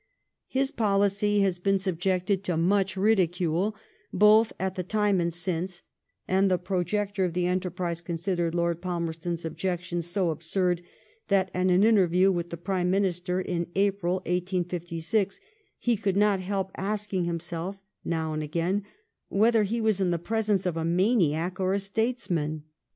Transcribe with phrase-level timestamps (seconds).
[0.47, 3.75] His policy has been subjected to much ridicule,
[4.11, 5.83] both at the time and since;
[6.27, 10.81] and the projector of the enterprise con sidered Lord Palmerston's objections so absurd,
[11.27, 15.39] that, at an interview with the Prime Minister in April 1856,
[15.77, 18.83] he could not help asking himself now and again
[19.29, 22.63] whether he was in the presence of a maniac or a statesman.''